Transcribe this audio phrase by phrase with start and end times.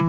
[0.00, 0.08] It's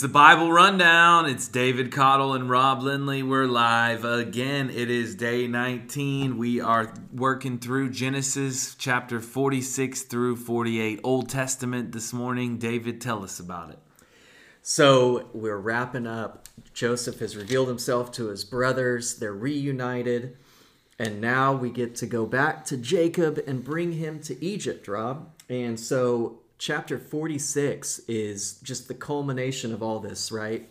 [0.00, 1.26] the Bible Rundown.
[1.26, 3.22] It's David Cottle and Rob Lindley.
[3.22, 4.70] We're live again.
[4.70, 6.38] It is day 19.
[6.38, 12.58] We are working through Genesis chapter 46 through 48, Old Testament this morning.
[12.58, 13.78] David, tell us about it.
[14.62, 16.48] So we're wrapping up.
[16.74, 20.36] Joseph has revealed himself to his brothers, they're reunited.
[20.98, 25.30] And now we get to go back to Jacob and bring him to Egypt, Rob.
[25.48, 30.68] And so chapter 46 is just the culmination of all this, right?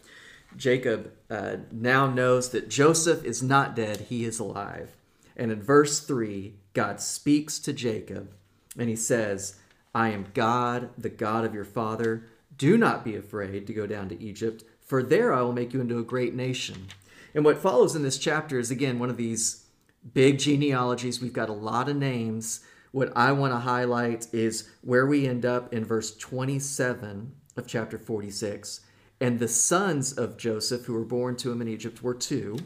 [0.55, 4.95] Jacob uh, now knows that Joseph is not dead, he is alive.
[5.35, 8.31] And in verse 3, God speaks to Jacob
[8.77, 9.55] and he says,
[9.95, 12.27] I am God, the God of your father.
[12.59, 15.81] Do not be afraid to go down to Egypt, for there I will make you
[15.81, 16.90] into a great nation.
[17.34, 19.66] And what follows in this chapter is, again, one of these
[20.13, 21.20] big genealogies.
[21.20, 25.46] We've got a lot of names what I want to highlight is where we end
[25.46, 28.82] up in verse 27 of chapter 46.
[29.21, 32.57] And the sons of Joseph who were born to him in Egypt were two.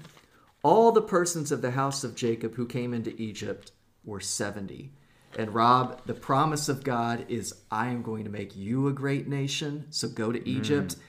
[0.63, 3.72] All the persons of the house of Jacob who came into Egypt
[4.05, 4.94] were 70.
[5.37, 9.27] And Rob, the promise of God is, I am going to make you a great
[9.27, 9.85] nation.
[9.89, 10.95] So go to Egypt.
[10.95, 10.99] Mm.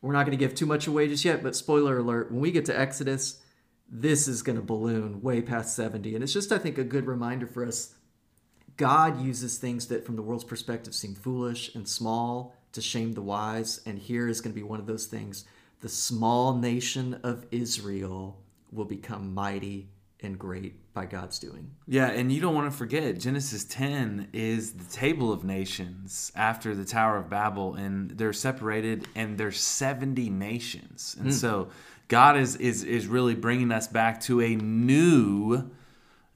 [0.00, 2.52] We're not going to give too much away just yet, but spoiler alert, when we
[2.52, 3.40] get to Exodus,
[3.88, 6.14] this is going to balloon way past 70.
[6.14, 7.94] And it's just, I think, a good reminder for us
[8.76, 13.22] God uses things that, from the world's perspective, seem foolish and small to shame the
[13.22, 13.80] wise.
[13.86, 15.44] And here is going to be one of those things.
[15.80, 18.40] The small nation of Israel
[18.72, 19.90] will become mighty
[20.24, 21.70] and great by God's doing.
[21.86, 26.74] Yeah, and you don't want to forget Genesis 10 is the table of nations after
[26.74, 31.16] the Tower of Babel and they're separated and there's 70 nations.
[31.18, 31.32] And mm.
[31.32, 31.68] so
[32.08, 35.70] God is is is really bringing us back to a new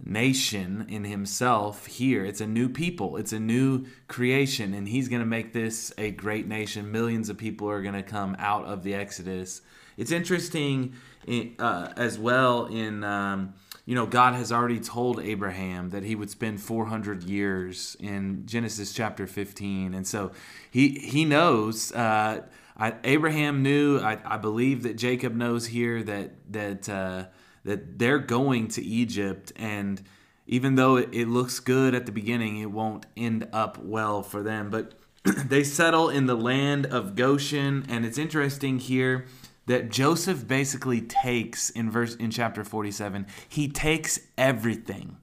[0.04, 2.24] nation in himself here.
[2.24, 6.10] It's a new people, it's a new creation, and he's going to make this a
[6.12, 6.90] great nation.
[6.90, 9.60] Millions of people are going to come out of the Exodus.
[9.96, 10.94] It's interesting
[11.58, 13.04] uh, as well in.
[13.04, 13.54] Um,
[13.88, 18.92] you know, God has already told Abraham that he would spend 400 years in Genesis
[18.92, 19.94] chapter 15.
[19.94, 20.32] And so
[20.70, 22.42] he, he knows, uh,
[22.76, 27.24] I, Abraham knew, I, I, believe that Jacob knows here that, that, uh,
[27.64, 30.02] that they're going to Egypt and
[30.46, 34.42] even though it, it looks good at the beginning, it won't end up well for
[34.42, 34.68] them.
[34.68, 39.24] But they settle in the land of Goshen, and it's interesting here
[39.68, 45.18] that Joseph basically takes in verse in chapter 47, he takes everything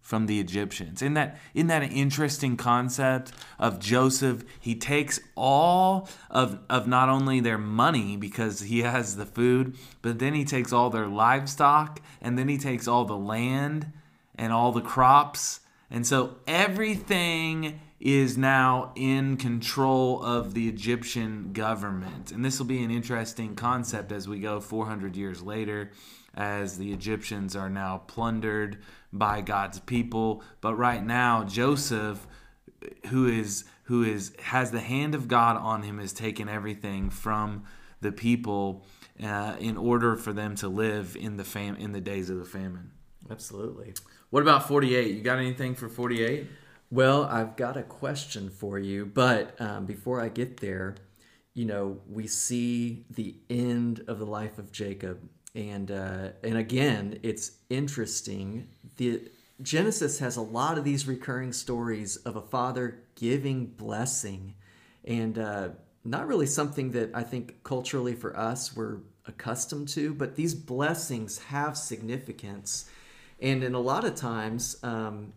[0.00, 1.02] from the Egyptians.
[1.02, 4.44] Isn't that, isn't that interesting concept of Joseph?
[4.58, 10.18] He takes all of, of not only their money because he has the food, but
[10.18, 13.92] then he takes all their livestock and then he takes all the land
[14.36, 15.60] and all the crops.
[15.90, 22.30] And so everything is now in control of the Egyptian government.
[22.30, 25.90] And this will be an interesting concept as we go 400 years later,
[26.34, 28.78] as the Egyptians are now plundered
[29.12, 30.42] by God's people.
[30.60, 32.26] But right now, Joseph,
[33.06, 37.64] who is who is has the hand of God on him, is taking everything from
[38.00, 38.84] the people
[39.22, 42.44] uh, in order for them to live in the fam- in the days of the
[42.44, 42.92] famine.
[43.28, 43.94] Absolutely.
[44.30, 45.16] What about 48?
[45.16, 46.46] You got anything for 48?
[46.90, 50.96] Well, I've got a question for you, but um, before I get there,
[51.52, 55.20] you know, we see the end of the life of Jacob,
[55.54, 58.68] and uh, and again, it's interesting.
[58.96, 64.54] The Genesis has a lot of these recurring stories of a father giving blessing,
[65.04, 65.70] and uh,
[66.04, 71.38] not really something that I think culturally for us we're accustomed to, but these blessings
[71.38, 72.88] have significance,
[73.40, 74.78] and in a lot of times.
[74.82, 75.34] Um,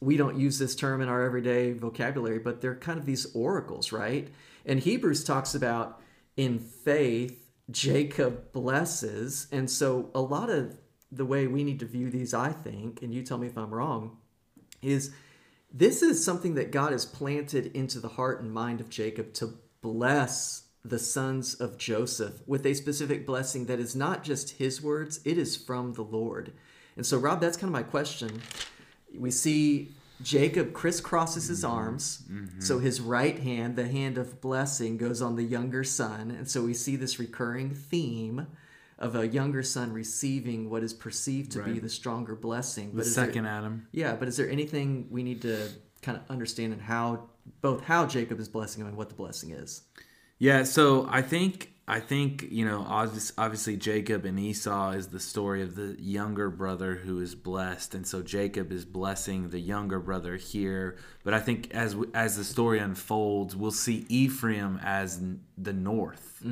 [0.00, 3.92] we don't use this term in our everyday vocabulary, but they're kind of these oracles,
[3.92, 4.28] right?
[4.64, 6.00] And Hebrews talks about
[6.36, 9.46] in faith, Jacob blesses.
[9.50, 10.76] And so a lot of
[11.10, 13.72] the way we need to view these, I think, and you tell me if I'm
[13.72, 14.18] wrong,
[14.82, 15.12] is
[15.72, 19.54] this is something that God has planted into the heart and mind of Jacob to
[19.80, 25.20] bless the sons of Joseph with a specific blessing that is not just his words,
[25.24, 26.52] it is from the Lord.
[26.96, 28.40] And so, Rob, that's kind of my question
[29.18, 32.22] we see Jacob crisscrosses his arms.
[32.30, 32.60] Mm-hmm.
[32.60, 36.30] So his right hand, the hand of blessing, goes on the younger son.
[36.30, 38.46] And so we see this recurring theme
[38.98, 41.74] of a younger son receiving what is perceived to right.
[41.74, 42.94] be the stronger blessing.
[42.94, 43.88] The second there, Adam.
[43.92, 45.68] Yeah, but is there anything we need to
[46.00, 47.28] kind of understand in how
[47.60, 49.82] both how Jacob is blessing him and what the blessing is?
[50.38, 55.62] Yeah, so I think I think you know obviously Jacob and Esau is the story
[55.62, 60.34] of the younger brother who is blessed, and so Jacob is blessing the younger brother
[60.34, 60.96] here.
[61.22, 65.22] But I think as as the story unfolds, we'll see Ephraim as
[65.56, 66.42] the north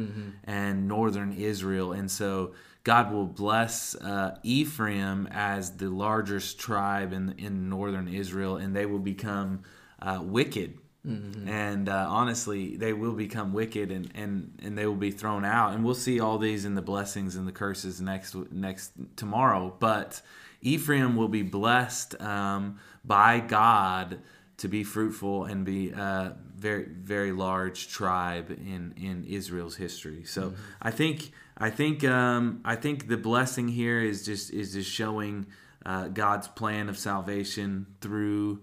[0.44, 2.54] and northern Israel, and so
[2.84, 8.86] God will bless uh, Ephraim as the largest tribe in in northern Israel, and they
[8.86, 9.62] will become
[10.00, 15.10] uh, wicked and uh, honestly they will become wicked and, and and they will be
[15.10, 15.74] thrown out.
[15.74, 19.74] And we'll see all these in the blessings and the curses next next tomorrow.
[19.78, 20.22] But
[20.62, 24.20] ephraim will be blessed um, by god
[24.56, 30.24] to be fruitful and be a very very large tribe in in israel's history.
[30.24, 34.90] So i think i think um, i think the blessing here is just is just
[34.90, 35.46] showing
[35.84, 38.60] uh, god's plan of salvation through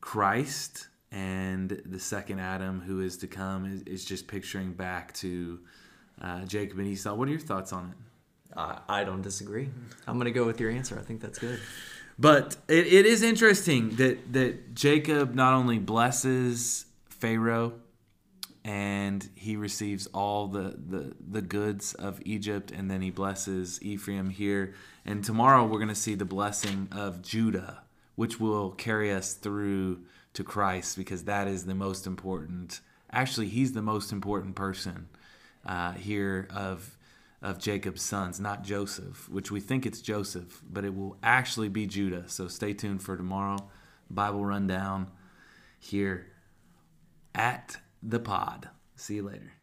[0.00, 5.60] Christ and the second Adam who is to come is, is just picturing back to
[6.20, 7.14] uh, Jacob and Esau.
[7.14, 8.58] What are your thoughts on it?
[8.58, 9.68] I, I don't disagree.
[10.06, 10.98] I'm gonna go with your answer.
[10.98, 11.60] I think that's good.
[12.18, 17.72] But it, it is interesting that, that Jacob not only blesses Pharaoh
[18.62, 24.28] and he receives all the, the, the goods of Egypt, and then he blesses Ephraim
[24.28, 24.74] here.
[25.06, 27.84] And tomorrow we're going to see the blessing of Judah,
[28.16, 30.00] which will carry us through
[30.34, 32.80] to Christ because that is the most important.
[33.12, 35.08] Actually, he's the most important person
[35.64, 36.96] uh, here of
[37.42, 41.86] of Jacob's sons, not Joseph, which we think it's Joseph, but it will actually be
[41.86, 42.24] Judah.
[42.28, 43.56] So stay tuned for tomorrow.
[44.10, 45.10] Bible rundown
[45.78, 46.26] here
[47.34, 48.68] at the pod.
[48.96, 49.59] See you later.